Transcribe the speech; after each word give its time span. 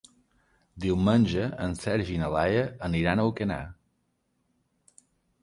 Diumenge 0.85 1.43
en 1.65 1.75
Sergi 1.81 2.15
i 2.15 2.23
na 2.23 2.31
Laia 2.37 2.65
aniran 2.89 3.23
a 3.23 3.27
Alcanar. 3.31 3.61